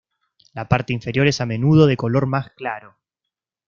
[0.55, 2.97] La parte inferior es a menudo de color más claro.